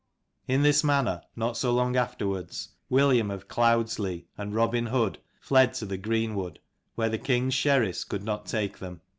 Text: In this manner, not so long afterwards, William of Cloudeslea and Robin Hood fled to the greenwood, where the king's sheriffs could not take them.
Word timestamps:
In 0.47 0.63
this 0.63 0.83
manner, 0.83 1.21
not 1.35 1.57
so 1.57 1.71
long 1.71 1.95
afterwards, 1.95 2.69
William 2.89 3.29
of 3.29 3.47
Cloudeslea 3.47 4.25
and 4.35 4.55
Robin 4.55 4.87
Hood 4.87 5.19
fled 5.39 5.75
to 5.75 5.85
the 5.85 5.95
greenwood, 5.99 6.57
where 6.95 7.09
the 7.09 7.19
king's 7.19 7.53
sheriffs 7.53 8.03
could 8.03 8.23
not 8.23 8.47
take 8.47 8.79
them. 8.79 9.01